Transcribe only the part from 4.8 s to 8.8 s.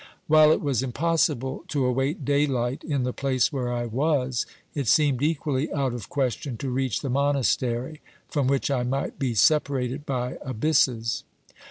seemed equally out of question to reach the monastery, from which